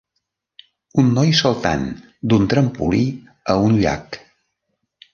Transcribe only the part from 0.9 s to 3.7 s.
Un noi saltant d'un trampolí a